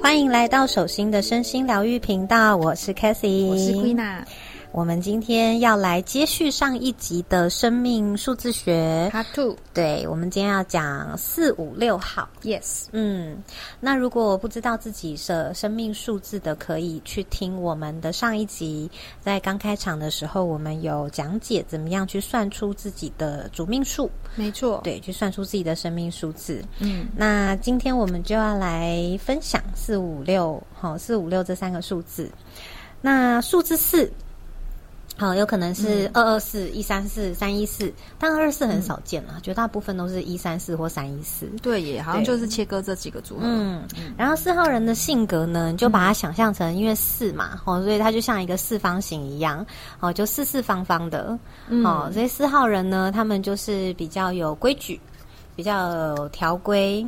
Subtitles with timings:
[0.00, 4.22] 欢迎来到手心的身心疗愈频道，我是 c a t h y 我是 Queena。
[4.78, 9.56] 我们今天要来接续上一集的生命数字学，Part Two。
[9.74, 12.28] 对，我们今天要讲四五六号。
[12.44, 13.42] Yes，嗯，
[13.80, 18.88] 那如果不知道自己的生命数字的，可以去听我们的上一集，
[19.20, 24.08] 在刚开场的时候，我们有讲解怎么样去算出自己的主命数。
[24.36, 26.62] 没错，对，去算出自己的生命数字。
[26.78, 32.30] 嗯，那今天我们就要来分享四五六，好，四五六这三个数字。
[33.00, 34.08] 那数字四。
[35.18, 41.46] 好，有可能是二二四、一三四、三一四，但二二四很少见了，绝大部分都是一三四或三一四。
[41.60, 43.40] 对，也好像就是切割这几个组合。
[43.42, 43.82] 嗯，
[44.16, 49.66] 然后四号人的性格呢，你就把它想象成，因为四嘛，哦，所以它就像一个四方形一样，
[49.98, 51.36] 哦，就四四方方的，
[51.84, 55.00] 哦，所以四号人呢，他们就是比较有规矩，
[55.56, 57.04] 比较有条规。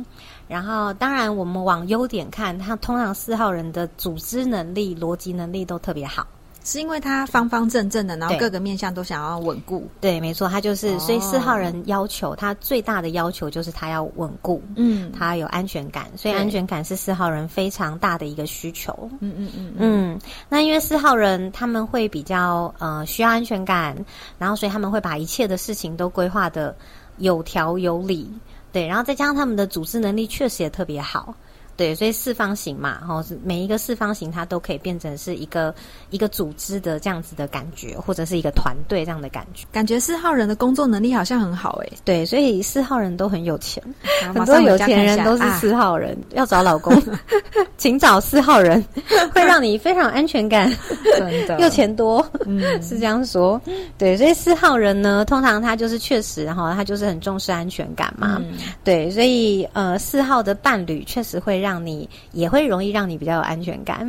[0.49, 6.27] 然后，当然我们往优点看，他通常四号人的组织能力、逻辑能力都特别好。
[6.63, 9.89] 是因为他方方正正的，然后各个面相都想要稳固。
[9.99, 10.99] 对，没错，他就是。
[10.99, 19.09] 所以四号人要求他最大的要求就是他要稳固，嗯，他有安全感，所以安全感是四号人非常大的一个需求。
[19.19, 20.19] 嗯嗯嗯嗯。
[20.47, 23.95] 那因为四号人他们会比较呃需要安全感，
[24.37, 26.75] 然后所以他们会把一切的事情都规划的
[27.17, 28.31] 有条有理，
[28.71, 31.33] 对，然后再加上他们的组织能力确实也特别好。
[31.81, 35.73] 对，所以四方形嘛，哈，是每一个四方形它都可以变成是一个
[36.11, 39.65] 一个组织的这样子的感觉，或者是一个团队这样的感觉。
[39.71, 41.89] 感觉四号人的工作能力好像很好哎。
[42.05, 43.83] 对，所以四号人都很有钱，
[44.31, 46.15] 很多有钱人都是四号人。
[46.33, 46.93] 要找老公，
[47.79, 48.85] 请找四号人，
[49.33, 50.71] 会让你非常安全感，
[51.17, 53.59] 真的又钱多，嗯， 是这样说。
[53.97, 58.39] 对，所以四号人呢，通常他就是确实，然后他就是很重视安全感嘛。
[58.83, 61.61] 对，所以呃，四号的伴侣确实会。
[61.61, 63.99] 让你也会容易让你比较有安全感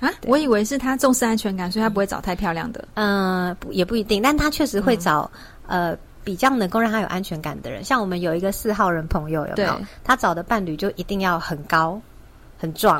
[0.00, 0.10] 啊！
[0.26, 2.88] 我以为是他重视安全感，所以他不会找太漂亮的。
[2.94, 5.30] 嗯，也不一定，但他确实会找
[5.66, 7.84] 呃比较能够让他有安全感的人。
[7.84, 9.78] 像我们有一个四号人朋友，有没有？
[10.02, 12.00] 他找的伴侣就一定要很高、
[12.58, 12.98] 很壮、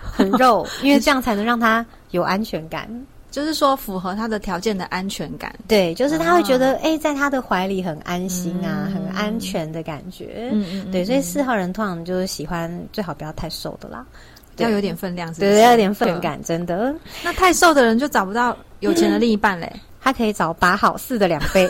[0.00, 2.88] 很肉， 因为这样才能让他有安全感。
[3.36, 14.06] 就是说，符合他的条件的安全感，对，就是他会觉得，哎，在他的怀里很安心啊，很安全的感觉，嗯嗯，对，所以四号人通常就是喜欢最好不要太瘦的啦，
[14.56, 16.94] 要有点分量，对，要有点分感，真的。
[17.22, 19.70] 那太瘦的人就找不到有钱的 另一半嘞。
[20.06, 21.68] 他可以找八号四的两倍，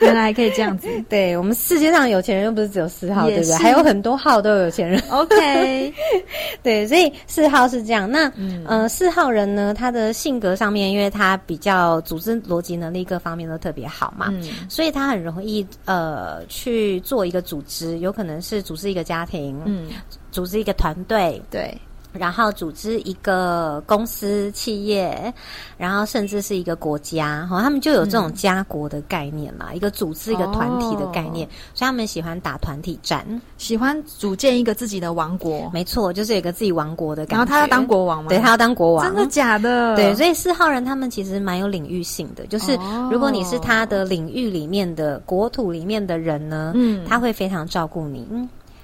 [0.00, 0.88] 原来还可以这样子。
[1.08, 3.54] 对我们世界上有钱人又不是只有四号，对不对？
[3.54, 5.00] 还有很多号都有钱人。
[5.10, 5.94] OK，
[6.60, 8.10] 对，所以四号是这样。
[8.10, 8.28] 那
[8.66, 14.34] 呃，四号人呢，他的性格上面，因为他比较组织逻辑能力各方面都特别好嘛，
[14.68, 19.88] 所以他很容易呃去做一个组织，有可能是组织一个家庭，嗯，
[20.32, 21.72] 组织一个团队，对。
[22.12, 25.32] 然后组织一个公司、企业，
[25.76, 33.24] 然后甚至是一个国家，哈，他们就有这种家国的概念嘛，一个组织、一个团体的概念，所以他们喜欢打团体战，
[33.58, 35.70] 喜欢组建一个自己的王国。
[35.72, 37.36] 没错，就是有一个自己王国的感觉。
[37.36, 38.28] 然后他要当国王吗？
[38.28, 39.94] 对他要当国王，真的假的？
[39.96, 42.78] 对，所以四号人他们其实蛮有领域性的，就是
[43.10, 48.26] 如果你是他的领域里面的国土里面的人呢，嗯，他会非常照顾你。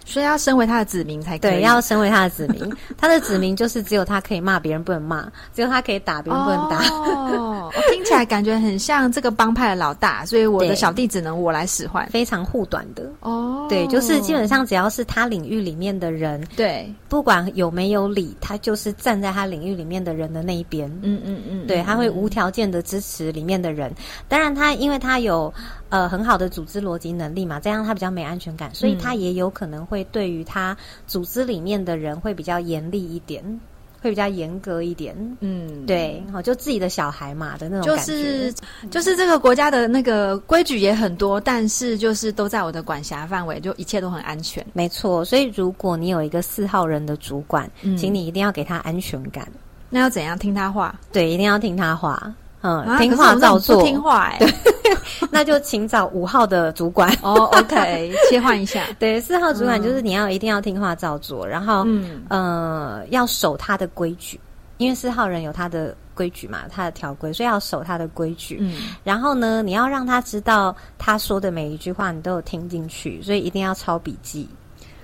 [0.06, 2.72] 所以要身为他的子民才对，要身为他的子民。
[2.96, 6.78] 他的子民就是只有他可以骂别人不能骂，只有他可以打别人不能打。
[6.88, 13.10] 哦，听起来感觉很像这个帮派的老大，所以我的小弟只能我来使唤，非常护短的。
[13.20, 20.88] 哦，对，就是基本上只要是他领域里面的人，对，不管有没有理，他就是站在他领域里面的人的那一边。
[21.02, 23.92] 嗯嗯嗯，对，他会无条件的支持里面的人。
[24.28, 25.52] 当然，他因为他有。
[25.88, 30.76] 呃，很好的组织逻辑能力嘛，这样他比较没安全感，所以他也有可能会对于他
[31.06, 33.42] 组织里面的人会比较严厉一点，
[34.02, 35.14] 会比较严格一点。
[35.40, 38.12] 嗯，对，好，就自己的小孩嘛的那种感觉。
[38.12, 38.54] 就是
[38.90, 44.64] 就是这个国家的那个规矩也很多，但是就是都在我的管辖范围，就一切都很安全。
[44.72, 49.46] 没错，所以如果你有一个四号人的主管，请你一定要给他安全感。
[49.88, 50.98] 那要怎样听他话？
[51.12, 52.34] 对，一定要听他话。
[52.62, 54.38] 嗯，听话照做，听话哎，
[54.82, 54.85] 对，
[55.30, 57.44] 那就请找五号的主管哦。
[57.52, 64.40] OK， 切换一下，对，四号主管就是你要一定要听话照做，然后嗯呃要守他的规矩，
[64.78, 68.58] 因为四号人有他的规矩嘛，他的条规，所以要守他的规矩。
[68.60, 68.74] 嗯，
[69.04, 74.48] 然后呢，你要让他知道他说的每一句话你都有听进去，所以一定要抄笔记。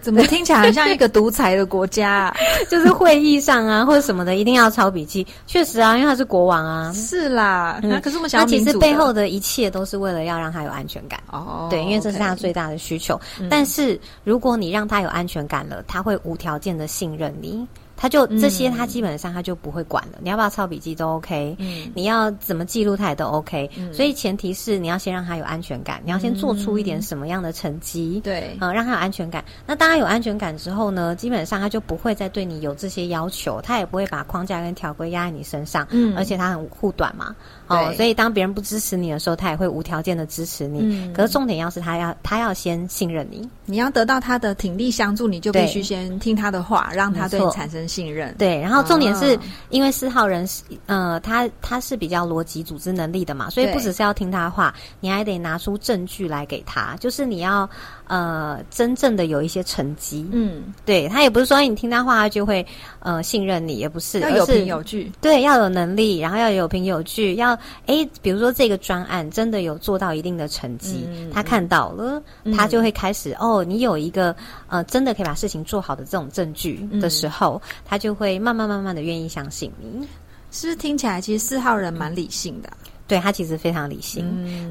[0.03, 2.35] 怎么听起来很像一个独裁的国家？
[2.69, 5.27] 就是会议上啊，或者什么的，一定要抄笔记。
[5.47, 6.93] 确实啊，因为他是国王啊。
[6.93, 11.19] 是啦，那可是我们想，那其实背后的一切都是为了要让他有安全感。
[11.31, 13.19] 哦，对，因为这是他最大的需求。
[13.49, 17.67] 但是如果你让他有安全感了，他会无条件的信任你。
[18.03, 20.19] 他就这些，他基本上他就不会管了。
[20.21, 21.57] 你要不要抄笔记都 OK，
[21.95, 23.71] 你要怎么记录他也都 OK。
[23.93, 29.45] 所以前提是你要先让他有安全感，你要先做出一点什么样的成绩，对，嗯，让他有安全感。
[29.65, 35.87] 那当他有安全感之后呢，基本上他就不会再对你有这些要求，他也不会把框架跟条规压在你身上。
[35.91, 37.33] 嗯，而且他很护短嘛。
[37.69, 40.81] 哦，所以当别人不支持你的时候，他也会无条件的支持你。
[40.83, 48.35] 嗯，可是重点要是他要他要先信任你，你要得到他的挺力相助，你就必须先听他的话，让他对你产生信任。
[48.39, 49.39] 对，然后重点是
[49.71, 57.69] 因为四号人是呃，他他是比较逻辑组织能力的嘛，所以不只是要听他话，你还得拿出证据来给他，就是你要。
[58.13, 62.67] 呃，真正的有一些成绩，嗯，对他也不是说你听他话他就会
[62.99, 72.23] 呃信任你，也不是要有凭有据，对，要有能力，然后要有凭有据，要哎，比如说这个专案真的有做到一定的成绩，他看到了，
[72.55, 74.37] 他就会开始哦，你有一个
[74.69, 80.07] 呃真的可以把事情做好的这种证据的时候，他就会慢慢慢慢的愿意相信你。
[80.51, 82.69] 是不是听起来其实四号人蛮理性的？
[83.13, 84.25] 对他其实非常理性，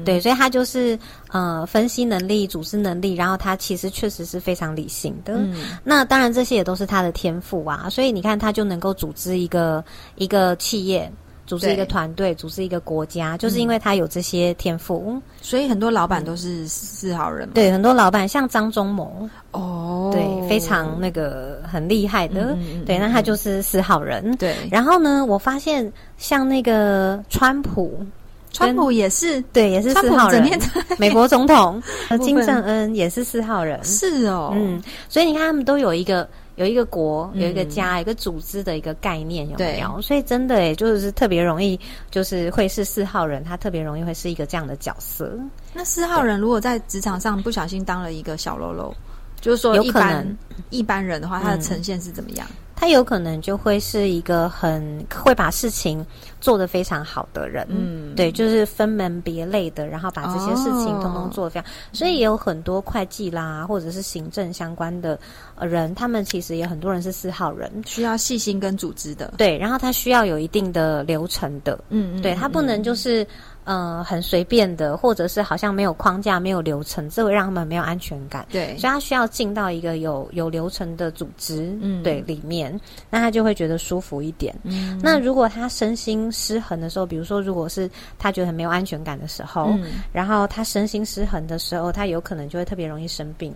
[0.04, 0.98] 对，所以他就是
[1.30, 5.38] 呃分析能力、组织能力，然后他其实确实是非常理性的。
[5.84, 9.84] 那当然这些也都是他的天赋啊，所以你看他就能够组织一个
[10.16, 11.08] 一个企业，
[11.46, 15.22] 组织一个团队，组织一个国家，就是因为他有这些天赋。
[15.40, 24.36] 所以很多老板都是四好人，对，很多老板像张忠谋哦，对，非常那个很厉害的，对，那他就是四好人。
[24.36, 28.04] 对，然后呢，我发现像那个川普。
[28.52, 30.60] 川普也是，对，也是四号人。
[30.98, 31.82] 美国总统
[32.22, 40.00] 金正恩也是四号人，是哦，嗯，所以你看，他们都有一个有一个国，有一个家，一个组织的一个概念，有没有？
[40.02, 41.78] 所以真的，哎，就是特别容易，
[42.10, 45.32] 就是会是四号人，他特别容易会是一个这样的角色。
[45.72, 48.94] 那四号人如果在职场上不小心当了一个小喽啰，
[49.40, 50.38] 就是说一般
[50.68, 52.46] 一般人的话，他的呈现是怎么样？
[52.82, 56.04] 他有可能就会是一个很会把事情
[56.40, 61.70] 做得非常好的人，嗯，对，就是分门别类的，然后把这些事情通通做得非常。
[61.92, 65.16] 所以也有很多会计啦，或者是行政相关的
[65.60, 73.24] 人，他们其实也很多人是四号人，需要细心跟组织的，对，然后他需要有一定的流程的，嗯，对他不能就是。
[73.64, 78.44] 呃，很随便的，或者是好像没有框架、没有流程，这会让他们没有安全感。
[78.50, 82.76] 对，所以他需要进到一个有有流程的组织，嗯，对，里面，
[83.08, 84.52] 那他就会觉得舒服一点。
[84.64, 87.88] 嗯，那如果他身心失衡的时候，比如说，如果是
[88.18, 93.54] 他觉得很没有安全感的时候，嗯，然后他身心失衡的时候，他有可能就会特别容易生病。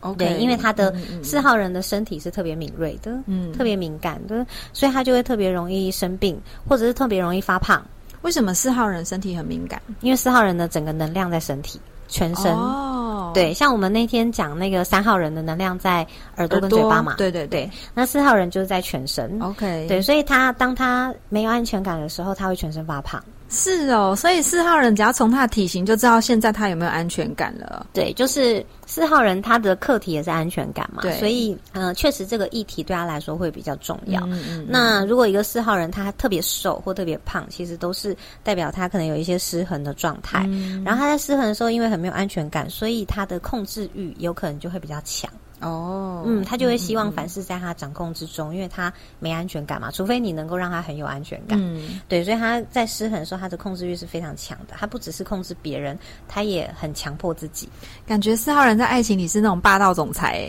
[0.00, 7.84] OK，因为他的四号人的身体是特别敏锐的，嗯，特别敏感的，所以他就会特别容易生病，或者是特别容易发胖。
[8.22, 9.80] 为什么四号人身体很敏感？
[10.00, 12.52] 因为四号人的整个能量在身体，全身。
[12.54, 16.06] 哦，对，像我们那天讲那个三号人的能量在
[16.36, 17.70] 耳朵跟嘴巴嘛，对对对。
[17.94, 19.38] 那四号人就是在全身。
[19.40, 23.22] OK，对，所以他当他没有安全感的时候，他会全身发胖。
[23.50, 27.86] 是哦，所以四号人只要从他的体型就知道现在他有没有安全感了。
[27.94, 31.00] 对，就是四号人他的课题也是安全感嘛。
[31.02, 34.20] 对，所以嗯，确实这个议题对他来说会比较重要。
[34.26, 34.66] 嗯嗯。
[34.68, 40.44] 那如果一个四号人他特别瘦或特别胖，其实都是代表他可能有一些失衡的状态。
[40.48, 40.84] 嗯。
[40.84, 45.30] 然后他在失衡的时候，因为很没有安全感，所以他的控制欲有可能就会比较强。
[45.60, 49.90] 哦，嗯，他就会希望凡事在他掌控之中，因为他没安全感嘛。
[49.90, 54.74] 除非你能够让他很有安全感，嗯，对，所以他在失衡的时候，他的控制欲是非常强的。
[54.78, 55.98] 他不只是控制别人，
[56.28, 57.68] 他也很强迫自己。
[58.06, 60.48] 感觉四号人在爱情里是那种霸道总裁，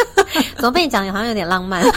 [0.56, 1.84] 怎么被你讲好像有点浪漫？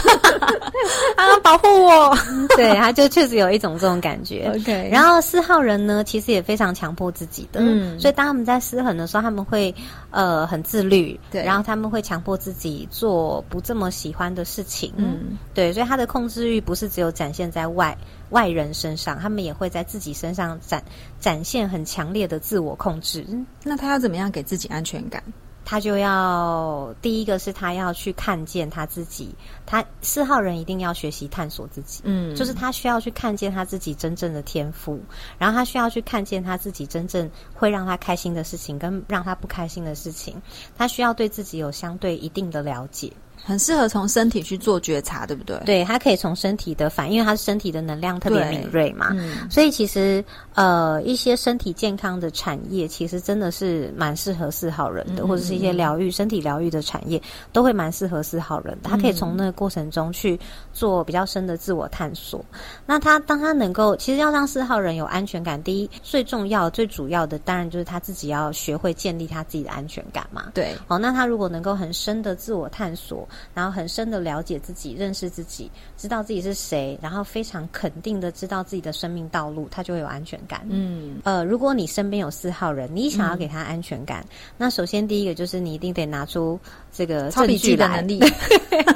[1.16, 2.16] 啊，保护我！
[2.56, 4.50] 对，他就确实有一种这种感觉。
[4.54, 9.74] OK，然后四号人呢，其实也非常强迫自己的，嗯，所以当他们在失衡的时候，他们会
[10.10, 12.49] 呃很自律，对，然后他们会强迫自。
[12.52, 17.96] 自己做不这么喜欢的事情，嗯，对，所以他的控制欲不是只有展现在外
[18.30, 20.82] 外人身上，他们也会在自己身上展
[21.18, 23.26] 展现很强烈的自我控制。
[23.62, 25.22] 那他要怎么样给自己安全感？
[25.70, 29.32] 他就要第一个是他要去看见他自己，
[29.64, 35.00] 他四号人一定要学习探索自己，嗯，就是他需要去看见他自己真正的天赋，
[35.38, 40.42] 然后他需要去看见他自己真正会让他开心的事情跟让他不开心的事情，
[40.76, 43.12] 他需要对自己有相对一定的了解。
[43.44, 45.58] 很适合从身体去做觉察，对不对？
[45.64, 49.14] 对，它可以从身体的反，因为它身体的能量特别敏锐嘛，
[49.50, 57.20] 所以其实呃一些身体健康的产业，其实真的是蛮适合四号人的，或者是一些疗愈身体疗愈的产业，
[57.52, 58.90] 都会蛮适合四号人的。
[58.90, 60.38] 他可以从那个过程中去
[60.72, 62.44] 做比较深的自我探索。
[62.84, 70.52] 那他当他能够，其实要让四号人有安全感，第一最重要、最主要的，当然就是他自己要学会建立他自己的安全感嘛。
[70.54, 73.26] 对，哦，那他如果能够很深的自我探索。
[73.54, 80.62] 然后很深的了解自己，认识自己，知道自己是谁，然后非常肯定的知道自己的生命道路，他就会有安全感。
[80.68, 84.24] 嗯，呃，如果你身边有四号人，你想要给他安全感，
[84.56, 86.58] 那首先第一个就是你一定得拿出
[86.92, 88.20] 这个证据的能力，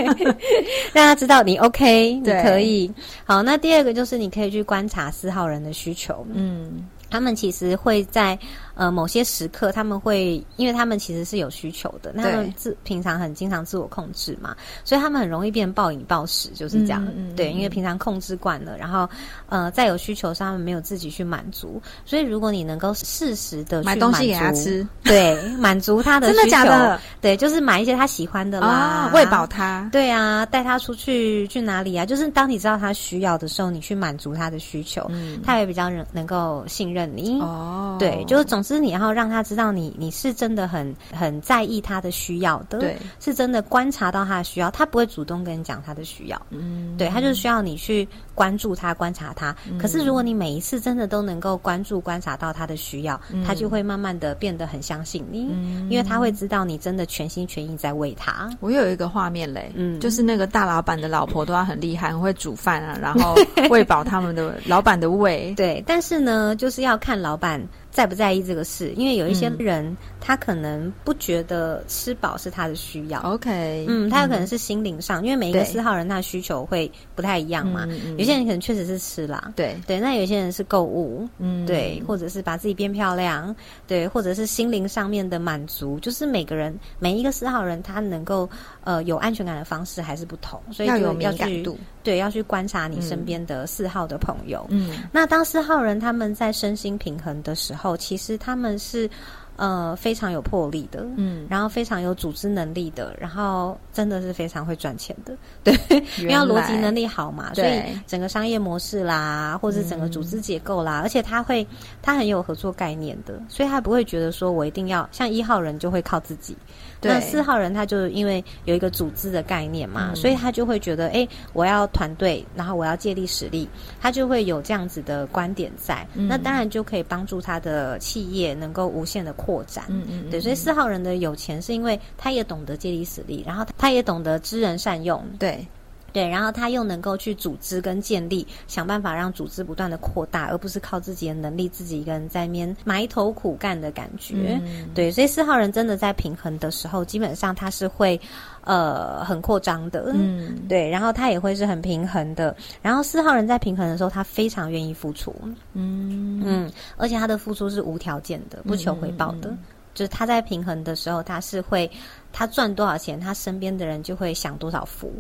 [0.92, 2.92] 让他知道你 OK， 你可以。
[3.24, 6.26] 好，那第二个就是你可以去观察四号人的需求。
[6.32, 8.38] 嗯，他们其实会在。
[8.74, 17.06] 呃，某些时刻他们会，因为他们其实是有需求的，他们自平常很经常自我控制嘛，所以他们很容易变暴饮暴食，就是这样。
[17.36, 19.08] 对，因为平常控制惯了，然后
[19.48, 27.00] 呃，在有需求上他们没有自己去满足，所以如果你能够适时的买东西给他吃，对，满足他的 真的假的？
[27.20, 29.88] 对，就是买一些他喜欢的啦，喂饱他。
[29.92, 32.04] 对啊，带他出去去哪里啊？
[32.04, 35.08] 就是当你知道他需要的时候，你去满足他的需求，
[35.44, 37.40] 他也比较能能够信任你。
[37.40, 38.63] 哦，对，就是总。
[38.64, 49.54] 是你要让他知道你你是真的很很在意他的需要的，对，是真的观察到他的需要，他不会主动跟你讲他的需要，嗯，对他就是需要你去关注他、观察他。
[49.78, 55.42] 可是如果你每一次真的都能够关注、观察到他的需要，他就会慢慢的变得很相信你，
[55.90, 58.50] 因为他会知道你真的全心全意在为他。
[58.60, 63.34] 我有一个画面嘞，嗯，就是那个大老板的老婆都要很厉害，很会煮饭啊，然后
[63.68, 65.52] 喂饱他们的老板的胃。
[65.54, 67.60] 对，但是呢，就是要看老板。
[67.94, 68.92] 在不在意这个事？
[68.96, 73.20] 因为有一些人，他可能不觉得吃饱是他的需要。
[73.20, 77.86] OK，嗯，他有可能是心灵上，因为每一个四号人他的需求会不太一样嘛。
[78.18, 80.00] 有些人可能确实是吃啦，对对。
[80.00, 83.54] 那有些人是购物，嗯，对，或者是把自己变漂亮，
[83.86, 85.96] 对，或者是心灵上面的满足。
[86.00, 88.50] 就是每个人每一个四号人，他能够
[88.82, 91.78] 呃有安全感的方式还是不同，所以要有敏感度。
[92.04, 94.64] 对，要去观察你身边的四号的朋友。
[94.68, 99.10] 嗯，那当四号人他们在身心平衡的时候，其实他们是。
[99.56, 105.72] 呃，非常有魄力的，嗯，然后非常有组织能力的，然后真的是非常会赚钱的， 对，
[106.18, 111.64] 因为逻辑能力好嘛，所以整个商业模式啦，或者整个组织结构啦，而且他会，
[112.02, 116.56] 他很有合作概念的，所以他不会觉得说我一定要像一号人就会靠自己，
[117.00, 123.68] 那四号人他就因为有一个组织的概念嘛，所以他就会觉得，哎，我要团队，然后我要借力使力，
[124.00, 129.32] 他就会有这样子的观点在，那当然就可以帮助他的企业能够无限的。
[129.44, 135.66] 扩展，嗯嗯，对，所以四号人的有钱是因为他也懂得借力使力，然后他也懂得知人善用，对
[136.14, 144.58] 对，然后他又能够去组织跟建立，想办法让组织不断的扩大，而不是靠自己的能力自己一个人在面埋头苦干的感觉，
[144.94, 148.18] 对，所以四号人真的在平衡的时候，基本上他是会
[148.62, 155.34] 呃很扩张的，嗯，对，然后他也会是很平衡的，然后四号人在平衡的时候，他非常愿意付出，
[155.72, 156.40] 嗯。
[156.46, 159.52] 嗯，而且他的付出是无条件的，不求回报的。
[159.94, 161.90] 就是他在平衡的时候，他是会，
[162.32, 165.10] 他赚多少钱，他身边的人就会享多少福。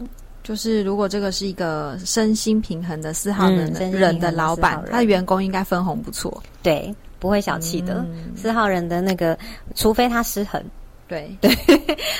[0.44, 8.04] 就是如果这个是一个身心平衡的四号人人的老板，他的员工应该分红不错，对，不会小气的。
[8.36, 9.36] 四号人的那个，
[9.74, 10.62] 除非他失衡。
[11.06, 11.54] 对 对，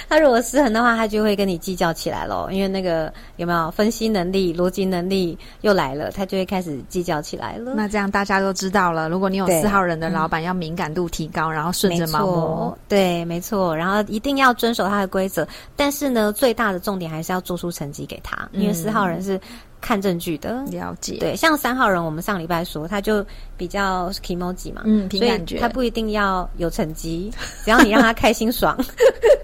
[0.08, 2.48] 他如果失衡的话，他就会跟你计较起来咯。
[2.52, 7.72] 因为那个有没有分析能力、逻辑能力又来了，他就会开始计较起来了。
[7.74, 15.48] 那这样大家都知道了，如果你有四号人的老板，要敏感度提高，然后顺着毛摸，对，没错，然后一定要遵守他的规则。
[15.74, 19.40] 但是呢，最大的重点还是要做出成绩给他，因为四号人是。
[19.84, 20.62] 看证据的。
[20.70, 23.24] 了解，对，像三号人，我们上礼拜说，他就
[23.56, 27.30] 比较 emoji 嘛，嗯，凭感觉，他不一定要有成绩，
[27.64, 28.74] 只要你让他开心爽，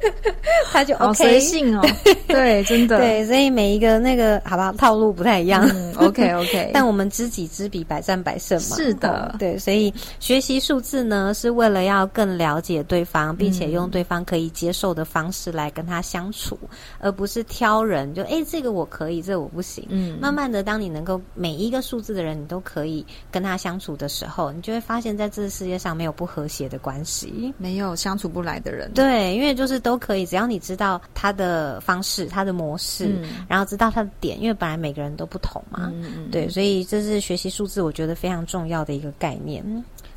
[0.72, 1.86] 他就 OK，随性哦，
[2.26, 16.58] 对，真的，对，所以每一个那个，好吧，套路不太一样，OK OK，但我们知己知彼，百战百胜嘛，是的，对，所以学习数字呢，是为了要更了解对方，并且用对方可以接受的方式来跟他相处，
[16.98, 20.18] 而不是挑人，就哎，这个我可以，这个我不行，嗯。
[20.30, 28.92] 慢慢的，当你能够每一个数字的人，你都可以跟他相处的时候，你就会发现，在这个世界上没有不和谐的关系，没有相处不来的人。
[28.94, 35.92] 对，因为就是都可以，只要你知道他的方式、他的模式，然后知道他的点，因为本来每个人都不同嘛。
[36.30, 39.64] 对，所以这是学习数字，我觉得非常重要的一个概念。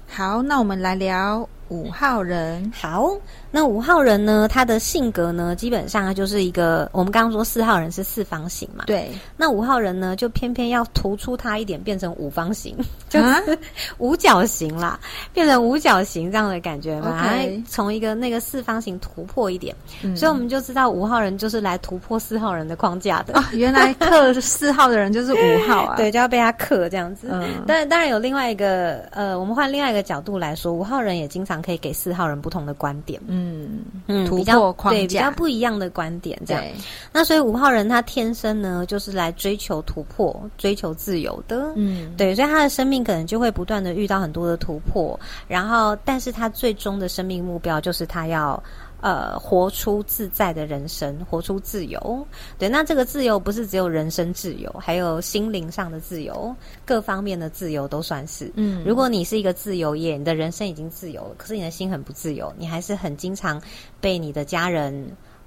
[0.08, 1.50] 好，那我们来聊。
[1.74, 3.10] 五号人，好，
[3.50, 4.48] 那五号人呢？
[4.48, 9.10] 他的性格呢，基本上就是一个，我们刚刚说四号人是四方形嘛，对。
[9.36, 12.78] 那五号人呢，就偏偏要突出他一点，变成五方形，
[13.10, 13.58] 就是
[13.98, 15.00] 五角形啦，
[15.34, 17.28] 变成五角形这样的感觉嘛，
[17.68, 19.76] 从一个那个四方形突破一点，
[20.16, 23.44] 所以我们就知道五号人就是来突破四号人的框架的。
[23.54, 27.30] 原来克四号的人就是五号啊， 对，就要被他克这样子。
[27.32, 36.64] 嗯，当然，当然有另外一个，呃，我们换另外一个角度来说，五号人也经常可以给四号人不同的观点，嗯嗯，突破框架，对，比较不一样的观点，这样。
[37.12, 48.62] 那所以五号人他天生呢，就是来追求突破、追求自由的，嗯，对，所以他的生命可能就会不断的遇到很多的突破，然后，但是他最终的生命目标就是他要。
[49.04, 52.26] 呃，活出自在的人生，活出自由。
[52.58, 56.56] 对，那这个自由不是只有人生自由，还有心灵上的自由，
[56.86, 58.50] 各方面的自由都算是。
[58.56, 63.62] 嗯，如果你是一个自由业，你的人生已经自由了，可是你的心很不自由，你还是很经常
[64.00, 65.06] 被你的家人。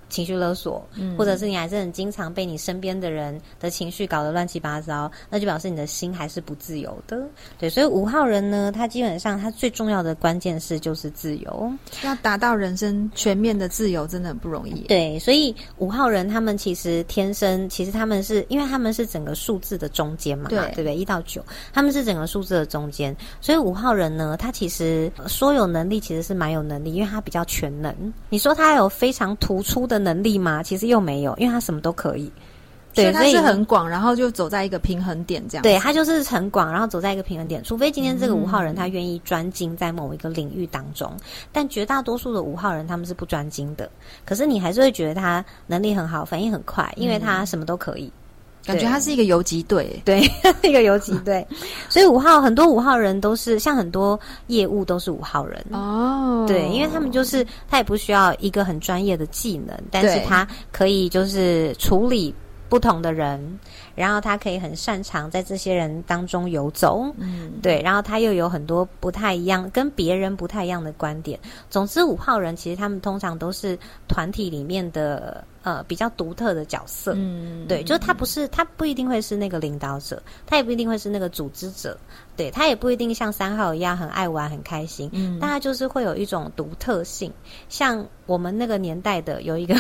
[0.08, 0.86] 情绪勒索，
[1.18, 7.20] 或者是你还是很经常被你身边的人的情绪搞得乱七八糟，那就表示你的心还是不自由的。
[7.58, 11.72] 对，所以五号人呢，他基本上他最重要的关键是就是自由，
[12.04, 14.82] 要达到人生全面的自由，真的很不容易。
[14.82, 20.94] 对，所以五号人他们其实天生，其实他们是因为他们是整个数字的中间嘛，对对不对？
[20.94, 27.92] 一到九，他们是整个数字的中间，所以五号人呢，他其实说有能力，其实是蛮有能力，因为他比较全能。
[28.28, 29.95] 你说他有非常突出的。
[29.98, 30.62] 能力吗？
[30.62, 32.30] 其实又没有，因为他什么都可以。
[32.94, 35.62] 对，他是很广，然后就走在一个平衡点这样。
[35.62, 37.62] 对他就是很广，然后走在一个平衡点。
[37.62, 41.12] 除非今天这个五号人他愿意专精在某一个领域当中，
[41.52, 43.86] 但绝大多数的五号人他们是不专精的。
[44.24, 48.10] 可是你还是会觉得他能力很好，反应很快，因为他什么都可以。
[48.66, 50.20] 感觉他是一个游击队，对，
[50.62, 51.46] 一个游击队。
[51.88, 54.18] 所以五号很多五号人都是像很多
[54.48, 55.64] 业务都是五号人。
[55.70, 62.34] 哦，对，因为他们就是他也不需要一个很专业的技能，但是他可以就是处理
[62.68, 63.58] 不同的人，
[63.94, 71.38] 然后他可以很擅长在这些人当中游走，嗯，对，然后他又有很多不太一样，跟别人不太一样的观点。
[71.70, 75.44] 总之，五号人其实他们通常都是团体里面的。
[75.66, 81.98] 呃，比较独特的角色，嗯，对，就是他不是，他不一定会是那个领导者，他也不一定会是那个组织者，
[82.36, 87.32] 对他也不一定像三号一样很爱玩很开心，嗯，但他就是会有一种独特性，
[87.68, 89.74] 像我们那个年代的有一个。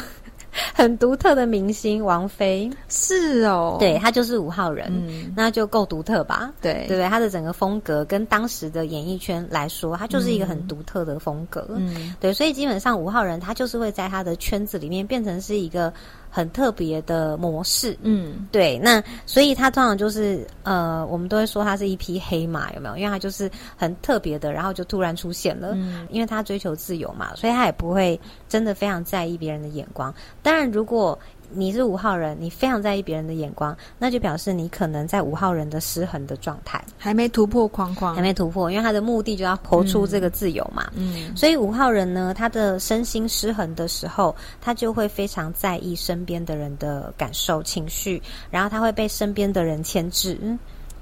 [0.78, 4.92] 很独特的明星王菲是哦，对她就是五号人，
[5.34, 6.52] 那就够独特吧？
[6.60, 11.66] 对对对，他的整个风格跟当时的演艺圈来说，她就是一个很独特的风格。
[11.70, 15.92] 嗯，对，所以基本上五号人他就是会在他的圈子里面变成是一个。
[16.30, 22.96] 很特别的模式，嗯，对，那所以他通常就是呃，我们都会说他是一匹黑马，有没有？
[22.96, 30.14] 因为他就是很特别的，然后就突然出现了，嗯，因为他追求自由嘛，所以他也不会真的非常在意别人的眼光。
[30.42, 31.18] 当然，如果
[31.52, 40.90] 你是五号人，你非常在意别人的眼光，那就表示你可能在五号人的失衡的状态，还没突破框框，还没突破，因为他的目的就要活出这个自由嘛。
[40.94, 50.38] 嗯，所以五号人呢，他的身心失衡的时候，他就会非常在意身边的人的感受、情绪，然后他会被身边的人牵制。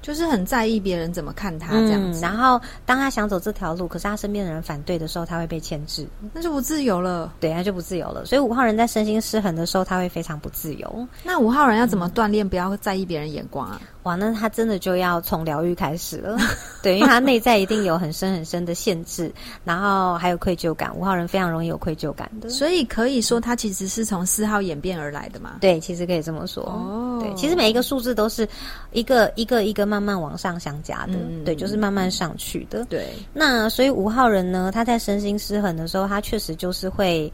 [0.05, 7.33] 就是很在意别人怎么看他这样子，然后当他想走这条路，可是他身边的人反对的时候，他会被牵制，那就不自由了。
[7.39, 8.23] 对，他就不自由了。
[8.23, 11.07] 所以五号人在身心失衡的时候，他会非常不自由。
[11.23, 13.81] 那五号人要怎么锻炼，不要在意别人眼光啊？
[14.03, 16.37] 哇，那他真的就要从疗愈开始了。
[16.83, 20.95] 对，因为他内在一定有很深很深的限制，然后还有愧疚感。
[20.95, 25.57] 五号人非常容易有愧疚感的，所以可以说他其实是从四号演变而来的嘛？
[25.61, 26.63] 对，其实可以这么说。
[26.65, 28.47] 哦，对，其实每一个数字都是
[28.91, 31.13] 一个一个一个慢慢慢往上相加的，
[31.45, 32.83] 对，就是慢慢上去的。
[32.85, 37.31] 对，那所以五号人呢，他在身心失衡的时候，他确实就是会。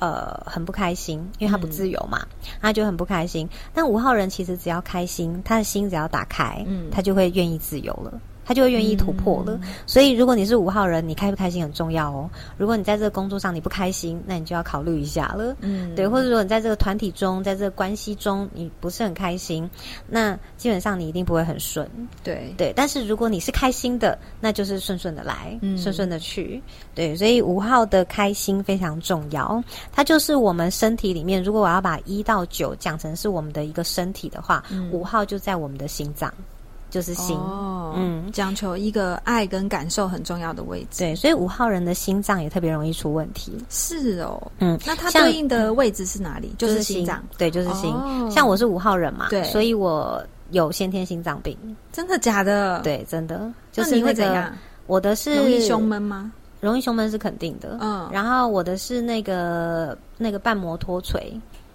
[0.00, 2.26] 呃，很不开心，因为他不自由嘛，
[2.58, 3.46] 他就很不开心。
[3.74, 8.18] 但五号人其实只要开心，他的心只要打开，嗯，他就会愿意自由了。
[8.50, 12.28] 他就会愿意突破了，所以如果你是五号人，你开不开心很重要哦。
[12.56, 15.54] 如果你在这个工作上你不开心，那你就要考虑一下了。
[15.60, 19.70] 嗯，对，或者说你在这个团体中，在这个关系中，你不是很开心，
[20.08, 21.88] 那基本上你一定不会很顺。
[22.24, 26.60] 对对，但是如果你是开心的，那就是顺顺的来，顺顺的去。
[26.92, 36.34] 对，所以五号的开心非常重要，它就是我们身体里面，如果我要把一到九讲成是我们的一个身体的话，五号就在我们的心脏。
[36.90, 37.38] 就是心，
[37.94, 40.98] 嗯，讲求一个爱跟感受很重要的位置。
[40.98, 43.56] 对，所以五号人的心脏也特别容易出问题。
[43.70, 46.52] 是哦，嗯，那它对应的位置是哪里？
[46.58, 47.94] 就是心脏，对，就是心。
[48.30, 51.56] 像我是五号人嘛，对，所以我有先天心脏病。
[51.92, 52.80] 真的假的？
[52.80, 53.50] 对，真的。
[53.72, 54.52] 就是那个，
[54.86, 56.32] 我的是容易胸闷吗？
[56.60, 57.78] 容易胸闷是肯定的。
[57.80, 61.32] 嗯，然后我的是那个那个瓣膜脱垂，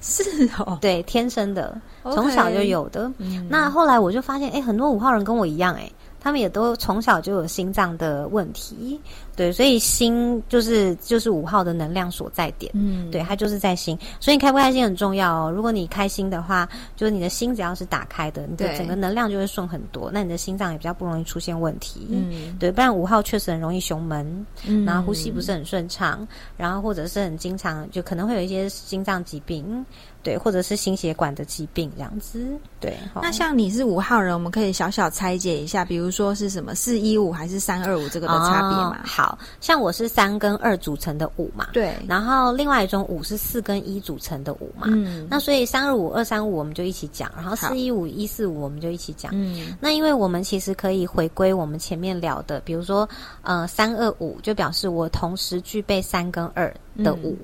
[0.08, 3.12] 是哦，对，天生的，从小就有的。
[3.50, 5.92] 那后来我就发现，哎，很多五号人跟我一样，哎。
[6.18, 9.00] 他们也都从小就有心脏的问题，
[9.36, 15.52] 对，所以心就是就是五号的能量所在点，嗯，对，它就是在心，所以你开不开心很重要哦。
[15.52, 24.46] 如果你开心的话，就是你的心只要是打开的，你的整个能量就会顺很多，那你的心脏也比较不容易出现问题，嗯，对，不然五号确实很容易胸闷，
[24.86, 29.86] 然后呼吸不是很顺畅，然后或者是很经常就可能会有一些心脏疾病。
[30.24, 32.48] 对，或者是心血管的疾病这样子。
[32.80, 39.02] 对，那像你是五号人，我们可以小小拆解一下，比如说是什么四一五还是三二五这个的差别嘛？
[39.06, 39.25] 好
[39.62, 41.68] 像我是三跟二组成的五嘛。
[41.72, 44.88] 对，然后另外一种五是四跟一组成的五嘛。
[44.90, 49.32] 嗯，那所以三二五、二三五我们就一起讲，然后四一五、一四五我们就一起讲。
[49.34, 53.08] 嗯，那因为我们其实可以回归我们前面聊的，比如说
[53.42, 57.38] 呃三二五就表示我同时具备三跟二的五。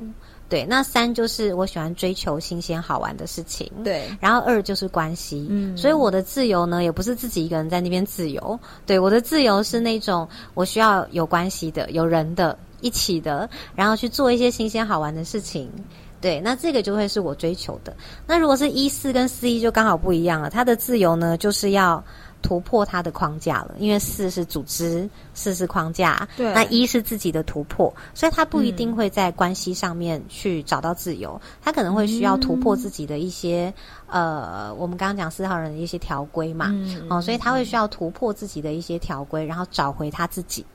[0.51, 3.71] 对，那三就是我喜欢追求新鲜好玩的事情。
[3.85, 5.47] 对，然后二就是关系。
[5.49, 8.59] 嗯，所以我的自由呢，也不是自己一个人在那边自由。
[8.85, 15.71] 对，我的自由是那种我需要有关系的、有人的、一起的，然后去做一些新鲜好玩的事情。
[16.19, 17.95] 对，那这个就会是我追求的。
[18.27, 22.03] 那如果是一四跟四一就刚好不一样了，他的自由呢，就是要。
[22.41, 33.73] 突破它的框架了，因为四是组织，四是框架，对，那一是自己的突破，所以他不一定会在关系上面去找到自由，他可能会需要突破自己的一些
[34.07, 36.73] 呃，我们刚刚讲四号人的一些条规嘛，
[37.09, 40.65] 哦，所以他会需要突破自己的一些条规，然后找回他自己，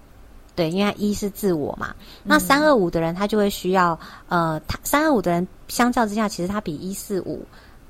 [0.54, 3.98] 对，因为一是自我嘛，那三二五的人他就会需要
[4.28, 7.44] 呃，他三二五的人相较之下，其实他比一四五。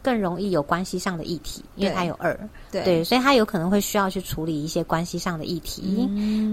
[0.06, 2.38] 更容易有关系上的议题，因为他有二，
[2.84, 6.08] 对，所以他有可能会需要去处理一些关系上的议题，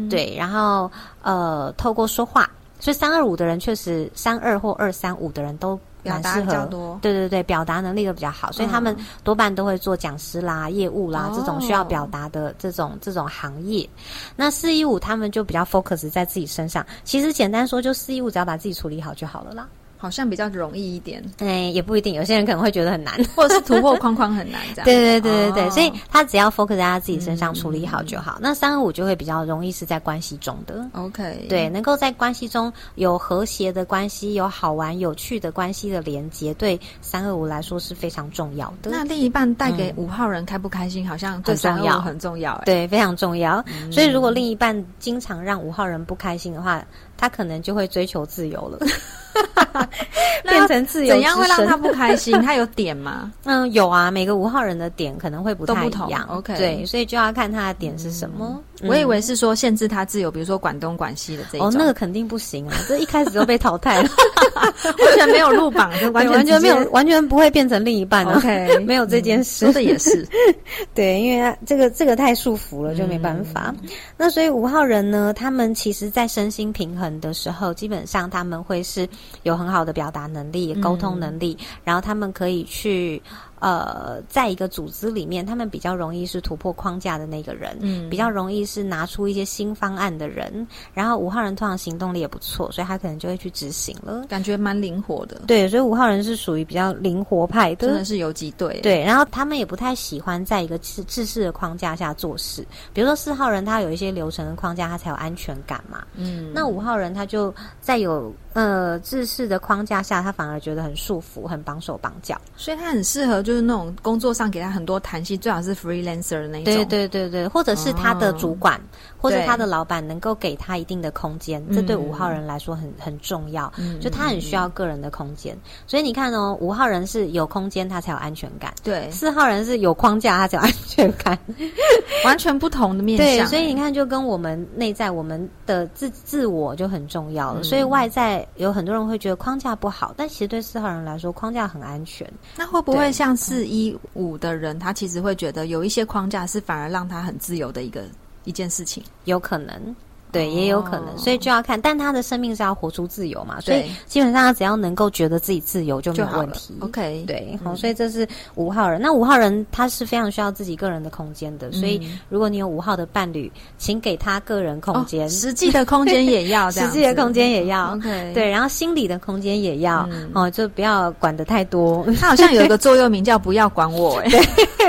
[0.09, 6.51] 对，然后呃，透过说话，所以三二五的人确实三二或二三五的人都蛮适合，
[6.99, 13.87] 对对对，表达能力都比较好，所以他们多半都会做讲师啦、业务啦这种需要表达的这种这种行业。
[14.35, 19.69] 那四一五他们就比较 focus 在自己身上，其实简单说，就四一五只要把自己处理好就好了啦。
[20.03, 24.83] 好像比较容易一点，哎，也不一定，有些人可能会觉得很难， 或者是突破框框很难，这样。
[24.85, 28.37] 对对对对对，所以他只要 focus 在他自己身上处理好就好。
[28.41, 38.91] 那三二五就会比较容易是在关系中的，OK，对，能够在关系中有和谐的关系，有好玩有趣的关系的连接，对三二五来说是非常重要的。
[38.91, 43.63] 那另一半带给五号人开不开心，好像很重要，很重要，对，非常重要。
[43.89, 46.83] 所以如果另一半经常让五号人不开心的话，
[47.23, 48.77] 他可能就会追求自由了。
[50.43, 52.33] 变成自由，怎样会让他不开心？
[52.41, 53.31] 他有点吗？
[53.45, 54.11] 嗯，有啊。
[54.11, 56.27] 每个五号人的点可能会不太一样。
[56.27, 58.61] OK，对，所以就要看他的点是什么。
[58.81, 61.67] 我以为是说限制他自由，比如说管东管西的这种。
[61.67, 62.75] 哦，那个肯定不行啊！
[62.87, 64.09] 这一开始就被淘汰了，
[64.83, 68.25] 完全没有入榜，就完全没有，完全不会变成另一半。
[68.25, 70.27] OK， 没有这件事，这也是
[70.93, 73.73] 对，因为这个这个太束缚了，就没办法。
[74.17, 79.07] 那所以五号人呢，他们其实在身心平衡的时候，基本上他们会是
[79.43, 83.21] 有很好的表达能力、沟通能力，然后他们可以去。
[83.63, 90.67] 呃，在一个组织里面，他们比较容易是突破框架的那个人，嗯，比较容易是拿出一些新方案的人。
[90.93, 95.43] 然后五号人通常行动力也不错，所以他可能就会去执行了，感觉蛮灵活的。
[95.47, 98.81] 对，所以五号人是属于比较灵活派的，真的是游击队。
[98.83, 102.67] 对，然后他们也不太喜欢在一个制制式的框架下做事。
[102.93, 106.03] 比如说四号人，他有一些流程的框架，他才有安全感嘛。
[106.15, 113.53] 嗯，那五号人他就在有呃制式的框架下，他反而觉得很束缚，很绑手绑脚，所以他很适合就。
[113.53, 116.63] 是那种工作上给他很多弹性，最好是 freelancer 的那种。
[116.63, 118.81] 对对对对，或者是他的主管
[119.21, 123.71] 或者他的老板能够给他一定的空间，这对五号人来说很很重要。
[124.01, 131.37] 就他很需要个人的空间，所以你看哦，五号人是有空间他才有安全感，对；四号人是有框架他才有安全感，
[132.25, 133.45] 完全不同的面对。
[133.45, 137.61] 所以你看，就跟我们内在我们的自自我就很重要了。
[137.61, 142.27] 所以外在有很多人会觉得框架不好，但其实对四号人来说，框架很安全。
[142.55, 143.33] 那会不会像？
[143.35, 148.05] 四一五的人，他其实会觉得有一些框架是反而让他很自由的一个
[148.43, 149.95] 一件事情，有可能。
[150.33, 156.73] 对，也有可能，所以就要看，但他的生命是要活出自由嘛，所以基本上他只要能够觉得自己自由就没有问题。
[156.79, 158.99] OK，对，好，所以这是五号人。
[158.99, 167.93] 那五号人他是非常需要自己个人的空间的，所以如果你有五号的伴侣，请给他个人空间，实际的空间也要， 实际的空间也要。
[167.93, 172.03] OK，对，然后心理的空间也要，哦，就不要管的太多。
[172.19, 174.29] 他好像有一个座右铭叫 “不要管我”， 哎，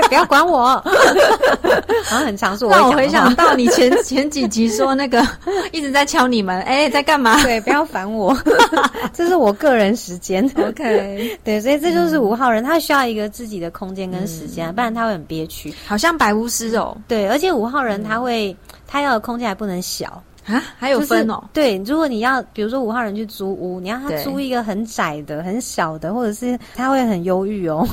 [0.07, 0.67] 不要管我，
[2.05, 2.67] 好像很常说。
[2.71, 5.23] 让我回想到你前前几集说那个。
[5.71, 7.41] 一直在敲你们，哎，在干嘛？
[7.43, 8.35] 对，不要烦我，
[9.13, 10.43] 这是我个人时间。
[10.57, 16.95] OK， 对，所以这就是五号人，他需要一个自己的空间跟时间，不然他会很憋屈，好像白巫师哦。
[17.07, 18.55] 对，而且五号人他会，
[18.87, 21.43] 他要的空间还不能小啊，还有分哦。
[21.53, 27.87] 对，如果你要，比如说五号人去租屋，你要他租一个很窄的、很小的，或者是他会很忧郁哦。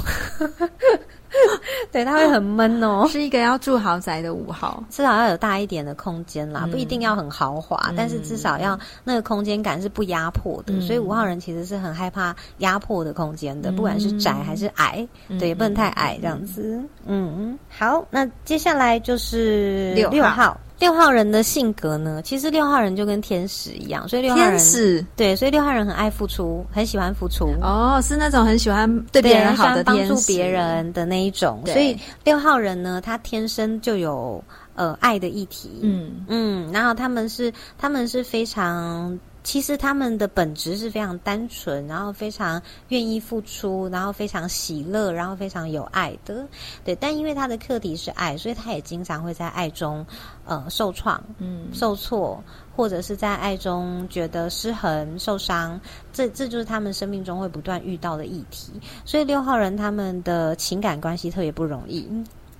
[1.91, 3.07] 对，他会很闷哦。
[3.11, 10.81] 是一个要住豪宅的五号，至少要有大一点的空间啦，不一定要很豪华，但是至少要那个空间感是不压迫的。
[10.81, 15.07] 所以五号人其实是很害怕压迫的空间的，不管是窄还是矮，
[15.39, 16.81] 对，也不能太矮这样子。
[17.07, 20.59] 嗯，好，那接下来就是六号。
[20.83, 27.47] 六号人的性格呢，其实六号人就跟天使一样，所以六号人对，所以六号人很爱付出，很喜欢付出。
[27.63, 31.63] 哦，是那种很喜欢对别人好的帮助别人的那一种。
[31.67, 34.43] 所以六号人呢，他天生就有
[34.75, 35.71] 呃爱的议题。
[35.83, 39.17] 嗯嗯，然后他们是他们是非常。
[39.43, 46.47] 其实他们的本质是非常单纯，然后非常愿意付出，然后非常喜乐，然后非常有爱的，
[46.85, 46.95] 对。
[46.95, 50.07] 但因为他的课题是爱，所以他也经常会在爱中，
[50.45, 52.43] 呃，受创，嗯，受挫，
[52.77, 55.81] 或者是在爱中觉得失衡、受伤。
[56.13, 58.73] 这这就是他们生命中会不断遇到的议题。
[59.05, 62.09] 所以六号人他们的情感关系特别不容易。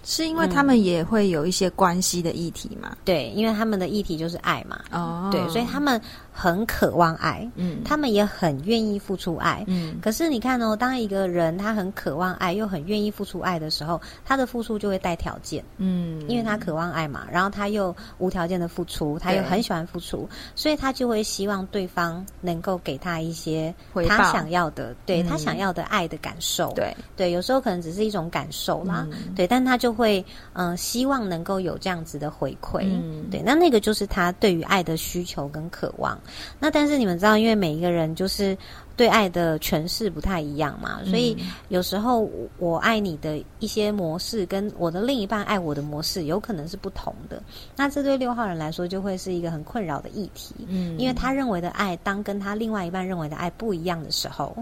[0.05, 2.97] 是因为他们也会有一些关系的议题嘛？
[3.05, 4.81] 对，因为他们的议题就是爱嘛。
[4.91, 6.01] 哦，对，所以他们
[6.33, 10.01] 很渴望爱，嗯，他们也很愿意付出爱，嗯。
[10.03, 23.73] 可是你看哦，当一个人他很渴望爱，又很愿意付出爱的时候，他的付出就会带条件，嗯，因为他渴望爱嘛，然后他又无条件的付出，他又很喜欢付出，所以他就会希望对方能够给他一些
[24.09, 26.73] 他想要的，对他想要的爱的感受。
[26.75, 29.93] 对，对，有时候可能只是一种感受啦，对，但他就。
[29.93, 36.19] 会嗯，希望能够有这样子的回馈，嗯，对，那那个就是他对于爱的需求跟渴望。
[36.59, 38.57] 那但是你们知道，因为每一个人就是
[38.97, 41.37] 对爱的诠释不太一样嘛，所以
[41.69, 47.43] 有时候我爱你的一些模式，跟我的另一半爱我的模式有可能是不同的。
[47.77, 54.55] 那这对六号人来说，就会是一个很困扰的议题，嗯，因为他认为的爱，当跟他另外一半认为的爱不一样的时候，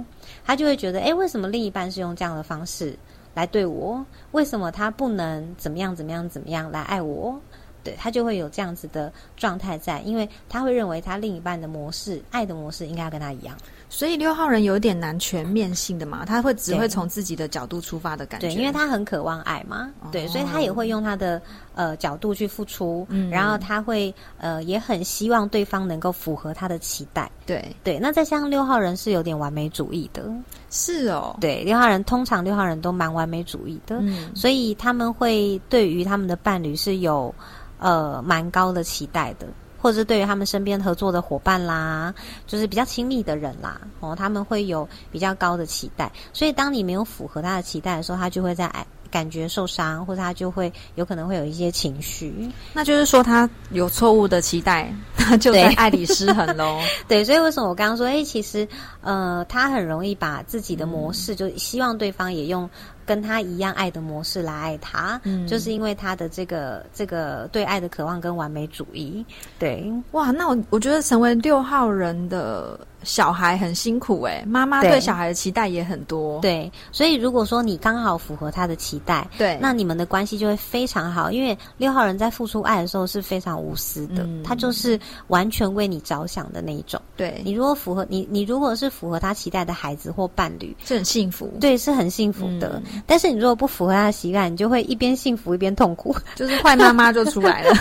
[0.45, 2.97] 他就会觉得，哎，为什么另一半是用这样的方式？
[3.33, 7.41] 来对我，为什么他不能怎么样怎么样怎么样来爱我？
[7.83, 13.57] 对他就会有这样子的状态在，因为他会认为他另一半的模式、爱的模式应该要跟他一样。
[13.89, 21.43] 所以六号人有点难全面性的嘛，他会只会从自己的角度出发的感觉，对，因为他很渴望爱嘛，对，所以他也会用他的
[21.75, 27.99] 呃角度去付出，嗯，然后他会呃也很希望对方能够符合他的期待，对对。
[27.99, 30.31] 那再像六号人是有点完美主义的，
[30.71, 37.35] 是哦，对，六号人通常六号人都蛮完美主义的，嗯，所以他们会对于他们的伴侣是有
[37.81, 39.49] 呃蛮高的期待的。
[39.83, 42.13] 或者是对于他们身边合作的伙伴啦，
[42.47, 52.53] 就是比较亲密的人啦，哦，他们会有比较高的期待，所以当你没有符合他的期待的时候，他就会在爱感觉受伤，或者他就会有可能会有一些情绪。
[52.75, 56.79] 那就是说他有错误的期待，他就在爱里失衡喽。
[57.09, 58.69] 对，所以为什么我刚刚说，哎，其实
[59.01, 62.69] 呃，他很容易把自己的模式，就希望对方也用。
[63.11, 69.27] 跟他一样爱的模式来爱他，嗯，就是因为他的这个这个对爱的渴望跟完美主义，
[69.59, 72.79] 对，哇，那我我觉得成为六号人的。
[73.03, 76.39] 小孩很辛苦哎，妈妈对小孩的期待也很多。
[76.41, 81.31] 对，所以如果说你刚好符合他的期待，对，那你们的关系就会非常好。
[81.31, 87.01] 因为六号人在付出爱的时候是非常无私的，他就是完全为你着想的那一种。
[87.17, 91.51] 对你如果符合你，你如果是符合他期待的孩子或伴侣，是很幸福。
[91.59, 92.83] 对，是很幸福的。
[93.07, 97.75] 但是你如果不符合他的期待，你就会一边幸福一边痛苦，就是坏妈妈就出来了。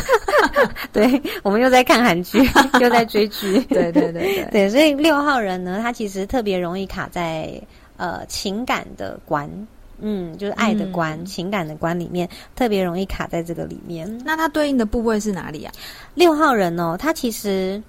[0.93, 2.39] 对，我们又在看韩剧，
[2.79, 3.59] 又在追剧。
[3.65, 5.08] 对对对对对，所以六。
[5.09, 7.59] 六号人呢，他其实特别容易卡在
[7.97, 9.49] 呃情感的关，
[9.99, 14.21] 嗯，就是爱的关、情感的关里面，特别容易卡在这个里面。
[14.23, 15.73] 那它对应的部位是哪里啊？
[16.13, 17.81] 六号人哦，他其实。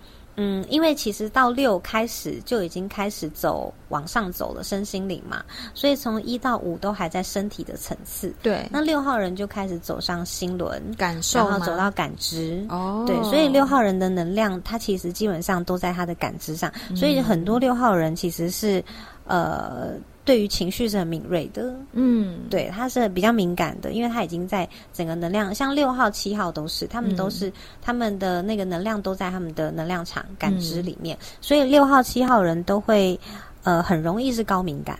[0.42, 8.34] 嗯，因为其实到六开始就已经开始走往上走了，身心灵嘛，所以从一到五都还在身体的层次。
[8.42, 12.64] 对，那六号人就开始走上心轮感受，然后走到感知。
[12.70, 18.82] 哦，对，所以六号人的能量，他其实基本上都在他的感知上，所以很多六号人其实是
[19.26, 19.90] 呃。
[20.30, 33.18] 对于情绪是很敏锐的，嗯，对，他是比较敏感的，因为他已经在整个能量，像六号、七号都是，他们都是他们的那个能量都在他们的能量场感知里面，所以六号、七号人都会
[33.64, 34.96] 呃很容易是高敏感。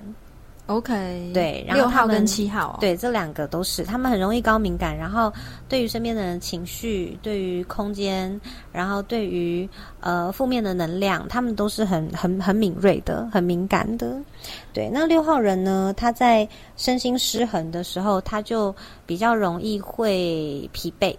[0.71, 5.33] OK，对，然后六号跟七号，对，这两个都是他们很容易高敏感，然后
[5.69, 14.17] 对于身边的人情绪，对于空间，然后对于呃负面的能量，他们都是很很很敏锐的，很敏感的。
[14.73, 18.73] 对，那六号人呢，他在身心失衡的时候，他就
[19.05, 21.17] 比较容易会疲惫。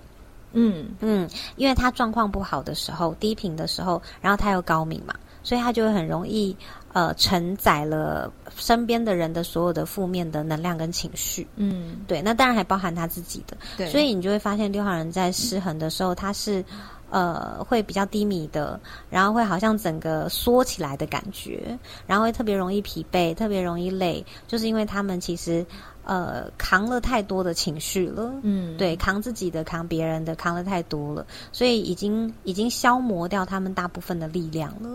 [0.54, 6.56] 嗯嗯，因为他状况不好的时候，低频的时候，然后他又高敏嘛，所以他就会很容易。
[6.94, 16.62] 呃，承载了身边的人的所有的负面的能量跟情绪，嗯，对，那当然还包含他自己的，对，所以你就会发现六号人在失衡的时候，他是
[17.10, 18.78] 呃会比较低迷的，
[19.10, 25.66] 然后会好像整个缩起来的感觉，然后会特别容易疲惫，特别容易累，就是因为他们其实
[26.04, 34.90] 呃扛了太多的情绪了，嗯，对，扛自己的，扛别人的，扛了太多了，所以已经已经消磨掉他们大部分的力量了。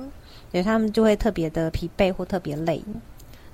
[0.57, 2.83] 所以他们就会特别的疲惫或特别累。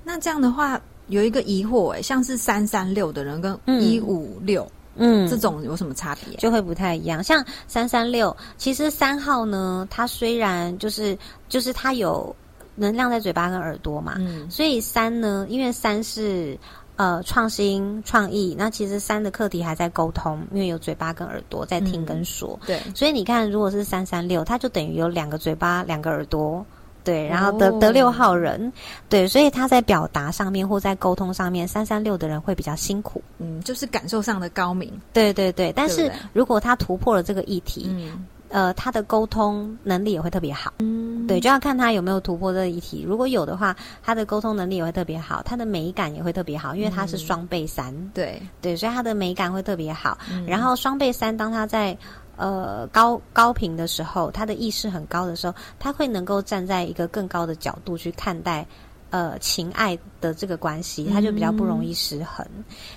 [0.05, 6.37] 那这样的话，有一个疑惑哎，像是三三六的人跟一五六，嗯，这种有什么差别？
[6.37, 7.21] 就会不太一样。
[7.21, 11.17] 像三三六，其实三号呢，它虽然就是
[11.49, 12.33] 就是它有
[12.73, 16.57] 能量在嘴巴跟耳朵嘛，嗯，所以三呢，因为三是
[16.95, 22.79] 呃创新创意，那其实三的课题还在沟通，因为有嘴巴跟耳朵在听跟说，对。
[22.95, 26.65] 所以你看，如果是三三六，它就等于有两个嘴巴，两个耳朵。
[27.03, 28.71] 对，然后得得六号人，
[29.09, 35.71] 对，所以他在表达上面或在沟通上面，三三六的人会比较辛苦，嗯，就是感受上的高明，对对对。
[35.75, 43.03] 但是如果他突破了这个议题，嗯，呃，他的沟通能力也会特别好，嗯，对，就要看他有没有突破这个议题。
[43.05, 48.41] 如果有的话，他的沟通能力也会特别好，他的美感也会特别好，因为他是双倍三，对。
[48.61, 50.17] 对，所以他的美感会特别好。
[50.45, 51.97] 然后双倍三，当他在
[52.35, 58.65] 呃，高高频的时候，他的意识很高的时候，他会能够站在一个更高的角度去看待
[59.11, 62.45] 呃情爱的这个关系，他就比较不容易失衡。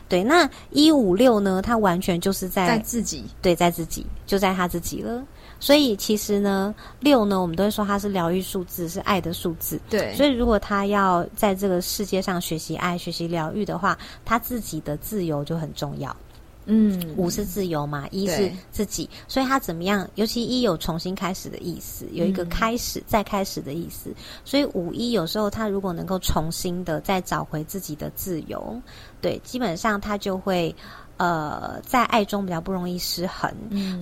[0.09, 5.23] 对，那一五六呢，他完全就是在在自己，对，在自己，就在他自己了。
[5.59, 9.81] 所以其实呢，六呢，我们都会说它是疗愈数字，是爱的数字。
[9.89, 16.15] 对，所以如果他要在这个世界上学习爱、学习疗愈的话，他自己的自由就很重要。
[16.67, 20.09] 嗯，五是自由嘛，一是自己，所以他怎么样？
[20.17, 24.11] 尤其一有重新开始的意思，有一个开始再开始的意思，
[24.45, 28.81] 所以五一有时候他如果能够重新的再找回自己的自由，
[29.21, 30.75] 对，基本上他就会。
[31.19, 33.51] 呃，在爱中比较不容易失衡，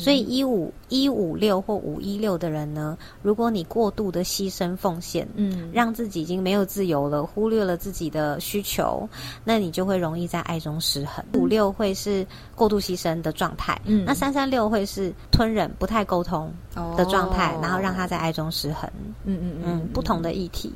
[0.01, 9.09] 所以一五一五六或五一六的人呢，如果你过度的牺牲奉献，嗯，让自己已经没有自由了，忽略了自己的需求，
[9.45, 11.25] 那你就会容易在爱中失衡。
[11.35, 16.53] 五六会是过度牺牲的状态，嗯，那三三六会是吞忍、不太沟通
[16.97, 18.91] 的状态，然后让他在爱中失衡。
[19.25, 20.73] 嗯嗯嗯，不同的议题。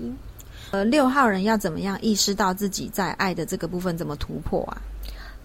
[0.71, 4.81] 呃，六号人要怎么样意识到自己在爱的这个部分怎么突破啊？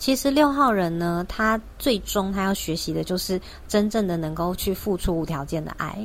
[0.04, 3.40] 其实六号人呢，他最终他要学习的就是
[3.70, 5.98] 真正的能够去付出无条件的爱，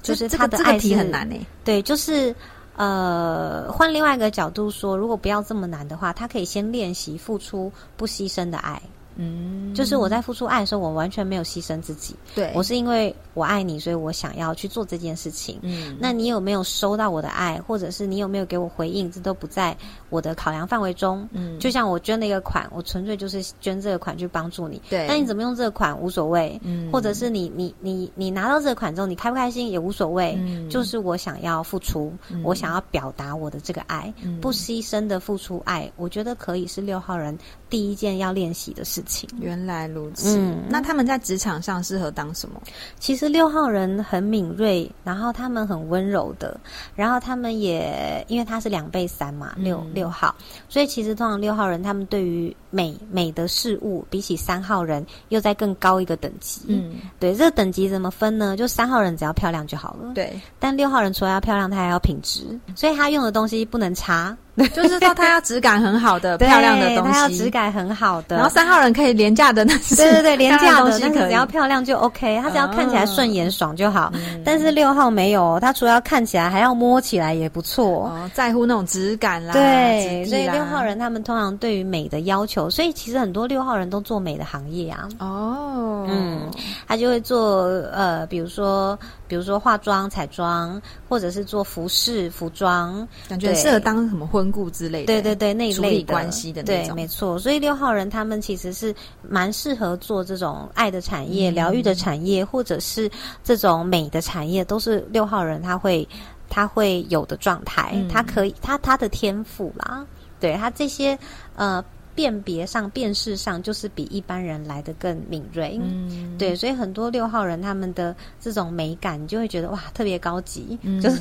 [0.00, 1.46] 就是他的爱题很难诶。
[1.62, 2.34] 对，就是
[2.76, 8.80] 呃，换另外一个角度说，如果不要这么难的话，他可以先练习付出不牺牲的爱。
[9.16, 12.14] 嗯，就是我在付出爱的时候，我完全没有牺牲自己。
[12.34, 15.58] 对我是因为我爱你，所以我想要去做这件事情。
[15.62, 19.10] 嗯，那你有没有收到我的爱，或者是你有没有给我回应？
[19.10, 19.76] 这都不在
[20.10, 21.28] 我的考量范围中。
[21.32, 24.80] 嗯，就像我捐了一个款，我纯粹就是捐这个款去帮助你。
[24.88, 26.60] 对，那你怎么用这个款无所谓。
[26.64, 30.34] 嗯，或者是你你你你拿到这个款之后，你开不开心也无所谓。
[30.38, 32.12] 嗯，就是我想要付出，
[32.44, 37.36] 我想要表达我的这个爱，不牺牲的付出爱，我觉得可以是六号人
[37.72, 39.26] 第一件要练习的事情。
[39.40, 40.36] 原来如此，
[40.68, 42.60] 那他们在职场上适合当什么？
[42.98, 46.60] 其实六号人很敏锐，然后他们很温柔的，
[46.94, 50.34] 然后他们也因为他是两倍三嘛，六六号，
[50.68, 56.62] 所以其实通常六号人他们对于美美的事物，比起三号人又在更高一个等级。
[56.66, 58.56] 嗯，对，这个等级怎么分呢？
[58.56, 60.12] 就三号人只要漂亮就好了。
[60.14, 64.36] 对，但六号人除了要漂亮，他还要品质，所以他用的东西不能差。
[64.74, 68.36] 就是说，他要质感很好的、 漂亮的东西，它要质感很好的。
[68.36, 74.12] 然后三号人可以廉价的，那对对对，廉价的东西只要漂亮就 OK，他只要看起来顺眼爽就好。
[74.44, 78.08] 但是六号没有，他除了要看起来，还要摸起来也不错。
[78.08, 79.54] 哦，在乎那种质感啦。
[79.54, 85.08] 对，所以六号人他们通常对于美的要求，所以其实很多六号人都做美的行业啊。
[85.18, 86.50] 哦，嗯，
[86.86, 88.98] 他就会做呃，比如说。
[89.28, 95.06] 比如说化妆、彩妆，或者是做服饰、服装，感觉适合当什么婚顾之类的。
[95.06, 97.38] 对对对，那一类关系的那种，没错。
[97.38, 98.94] 所以六号人他们其实是
[99.26, 103.10] 蛮适合做这种爱的产业、疗愈的产业，或者是
[103.42, 106.06] 这种美的产业，都是六号人他会
[106.50, 107.96] 他会有的状态。
[108.12, 110.04] 他可以他他的天赋啦。
[110.38, 111.18] 对他这些
[111.56, 111.82] 呃。
[112.14, 115.78] 辨别上、辨识上，就是比一般人来的更敏锐。
[115.82, 121.20] 嗯，对，所以很多六号人他们的这种美感，你就会觉得哇，特别高级， 就是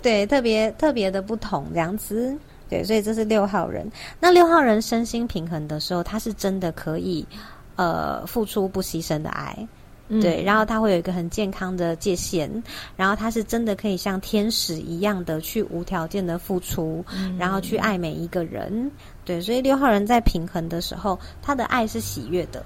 [0.00, 2.36] 对，特别特别的不同这样子。
[2.68, 3.90] 对，所以这是六号人。
[4.18, 7.26] 那六号人身心平衡的时候，他是真的可以
[7.76, 9.68] 呃付出不牺牲的爱。
[10.20, 12.50] 对，然后他会有一个很健康的界限，
[12.96, 17.02] 然后他是真的可以像天使一样的去无条件的付出，
[17.38, 18.90] 然后去爱每一个人。
[19.24, 22.64] 对，所以六号人在平衡的时候，他的爱是喜悦的，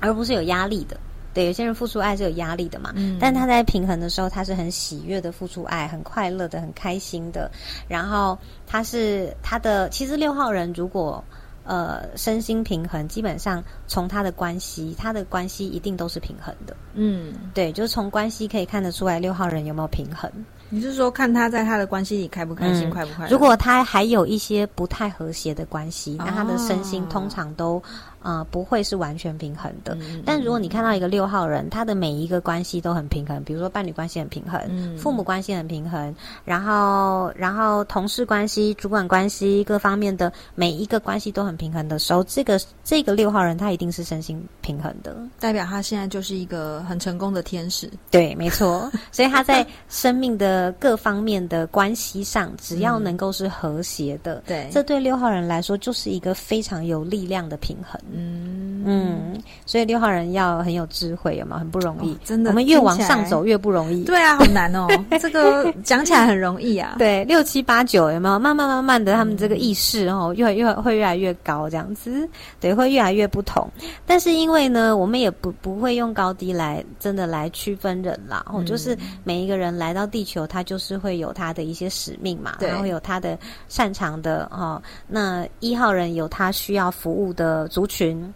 [0.00, 0.96] 而不是有压力的。
[1.34, 7.50] 对，有些人付出爱是有压力的嘛，但他在平衡的时候，他是很喜悦的付出爱，很快乐的，很开心的。
[7.88, 11.22] 然后他是他的，其实六号人如果。
[11.64, 16.76] 呃，身心平衡，基本上从他的关系，他的关系一定都是平衡的。
[16.94, 20.30] 嗯，对，就是从关系可以看得出来六号人有没有平衡。
[20.68, 23.28] 你是说看他在他的关系里开不开心，快不快？
[23.28, 27.82] 如果他还有一些不太和谐的关系，那他的身心通常都。
[28.22, 29.96] 呃，不会是完全平衡的。
[30.24, 36.14] 但如果你看到一个六号人，他的每一个关系都很平衡，比如说伴侣关系很平衡，父母关系很平衡，
[36.44, 47.90] 然后然后同事关系、主管关系各方面的每一个关系都很平衡的时候，这个这个六号人他一定是身心平衡的，代表他现在就是一个很成功的天使。
[48.10, 48.90] 对，没错。
[49.10, 58.00] 所以他在生命的各方面的关系上，只要能够是和谐的，对，这对六号人来说就是一个非常有力量的平衡。
[58.14, 61.56] 嗯嗯，所以六号人要很有智慧，有吗？
[61.56, 62.50] 很不容易，真的。
[62.50, 64.02] 我们越往上走越不容易。
[64.02, 64.88] 对啊，好难哦。
[65.22, 66.96] 这个讲起来很容易啊。
[66.98, 68.40] 对，六七八九有没有？
[68.40, 72.28] 慢慢慢慢的，他们这个意识哦，越越会越来越高，这样子。
[72.58, 73.70] 对，会越来越不同。
[74.04, 78.44] 但是因为呢，我们也不不会用高低来真的来区分人啦。
[78.52, 83.38] 哦，就是每一个人来到地球，他就是会有他的一些使命嘛，然后有他的
[83.68, 84.82] 擅长的哦。
[85.06, 88.01] 那一号人有他需要服务的族群。
[88.02, 88.34] 群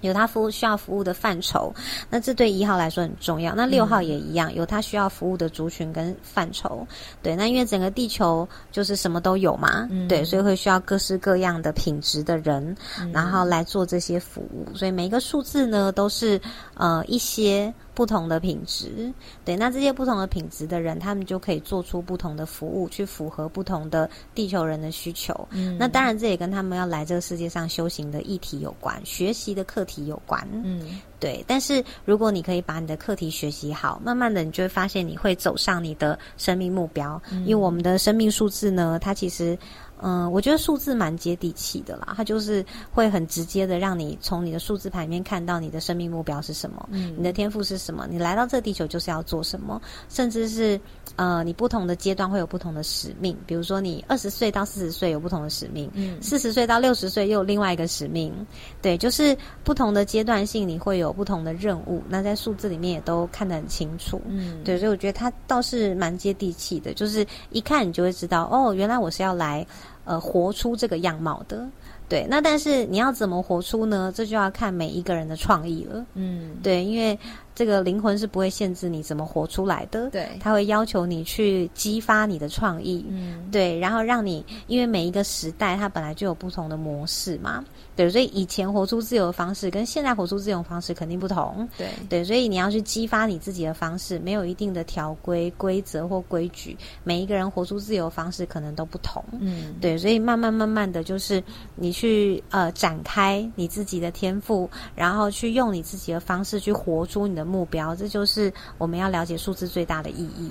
[0.00, 1.72] 有他服务需要服务的范畴，
[2.10, 3.54] 那这对一号来说很重要。
[3.54, 6.86] 那六号也一样，有他需要服务的族群跟范畴。
[7.22, 12.76] 对，那因为整个地球就是什么都有嘛，对，所以会需要各式各样的品质的人，
[13.12, 14.66] 然后来做这些服务。
[14.74, 16.40] 所以每一个数字呢，都是
[16.74, 17.72] 呃一些。
[17.94, 19.12] 不同的品质，
[19.44, 25.46] 对，那这些不同的品质的人，他们就可以做出不同的服务，去符合不同的地球人的需求。
[25.50, 30.46] 嗯，那当然这也跟他们要来这个世界上修行的议题有关，学习的课题有关。
[30.52, 31.44] 嗯，对。
[31.46, 37.20] 但是如果你可以把你的课题学习好，慢慢的你就会发现你会走上你的生命目标。
[37.30, 39.56] 因为我们的生命数字呢，它其实。
[40.00, 50.78] 嗯，我觉得数字蛮接地气的啦，它就是会很直接的让你从你的数字牌面看到你的生命目标是什么，嗯，你的天赋是什么，你来到这地球就是要做什么，甚至是
[51.16, 58.34] 呃，你不同的阶段会有不同的使命，比如说你二十岁到四十岁有不同的使命，嗯，四十岁到六十岁又有另外一个使命，
[58.82, 69.64] 对，就是不同的阶段性你会有不同的任务，那在数字里面也都看得很清楚，嗯，对，所以我觉得它倒是蛮接地气的，就是一看你就会知道，哦，原来我是要来。
[70.04, 71.66] 呃，活出这个样貌的，
[72.08, 74.12] 对，那但是你要怎么活出呢？
[74.14, 76.04] 这就要看每一个人的创意了。
[76.14, 77.18] 嗯，对，因为。
[77.54, 101.40] 这个灵魂是不会限制你怎么活出来的，对，他会要求你去激发你的创意，嗯，对，然后让你，因为每一个时代它本来就有不同的模式嘛，对，所以以前活出自由的方式跟现在活出自由的方式肯定不同，对，对，所以你要去激发你自己的方式，没有一定的条规规则或规矩，每一个人活出自由的方式可能都不同，嗯，对，所以慢慢慢慢的就是
[101.76, 107.43] 你去呃展开你自己的天赋，然后去用你自己的方式去活出你的。
[107.44, 110.50] 目标，这就是我们要了解数字最大的意义。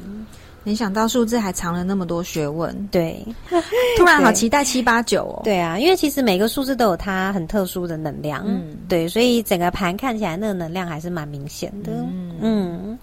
[0.65, 3.21] 没想到数字还藏了那么多学问，对，
[3.97, 5.41] 突然好期待七八九哦。
[5.43, 11.91] 对啊，因为其实每个数字都有它很特殊的能量，嗯，对，所以整个盘看起来那个能量还是蛮明显的。
[12.39, 12.97] 嗯，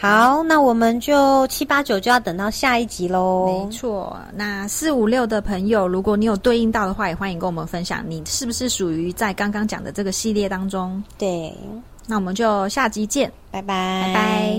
[0.00, 3.66] 好，那我们就七八九就要等到下一集喽。
[3.66, 11.04] 没错，那四五六的朋友，如果你有对应到的话，也欢迎跟我们分享，你是不是属于在刚刚讲的这个系列当中？
[11.18, 11.52] 对。
[12.08, 14.58] 那我们就下集见，拜拜。